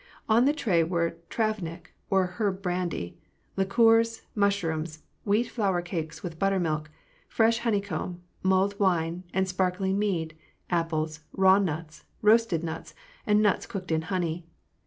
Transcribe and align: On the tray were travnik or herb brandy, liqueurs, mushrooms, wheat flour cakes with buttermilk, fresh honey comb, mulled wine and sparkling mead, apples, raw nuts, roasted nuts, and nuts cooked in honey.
On 0.27 0.45
the 0.45 0.51
tray 0.51 0.83
were 0.83 1.17
travnik 1.29 1.93
or 2.09 2.25
herb 2.25 2.63
brandy, 2.63 3.19
liqueurs, 3.55 4.23
mushrooms, 4.33 5.03
wheat 5.25 5.47
flour 5.51 5.79
cakes 5.83 6.23
with 6.23 6.39
buttermilk, 6.39 6.89
fresh 7.27 7.59
honey 7.59 7.81
comb, 7.81 8.23
mulled 8.41 8.79
wine 8.79 9.25
and 9.31 9.47
sparkling 9.47 9.99
mead, 9.99 10.35
apples, 10.71 11.19
raw 11.33 11.59
nuts, 11.59 12.03
roasted 12.23 12.63
nuts, 12.63 12.95
and 13.27 13.43
nuts 13.43 13.67
cooked 13.67 13.91
in 13.91 14.01
honey. 14.01 14.43